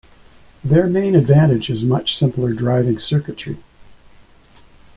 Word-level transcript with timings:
Their 0.63 0.87
main 0.87 1.13
advantage 1.13 1.69
is 1.69 1.83
much 1.85 2.15
simpler 2.17 2.53
driving 2.53 2.97
circuitry. 2.97 3.57